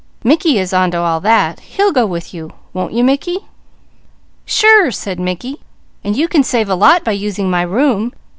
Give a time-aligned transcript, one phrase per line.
[0.23, 3.41] Mickey is on to all that; he'll go with you, won't you Mickey?"
[4.47, 5.57] "Sure!" said Mickey.
[6.03, 8.11] "And you can save a lot by using my room.